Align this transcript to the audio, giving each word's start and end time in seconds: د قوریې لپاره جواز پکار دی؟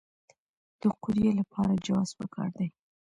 د 0.81 0.83
قوریې 1.01 1.31
لپاره 1.39 1.81
جواز 1.85 2.09
پکار 2.19 2.49
دی؟ 2.57 2.67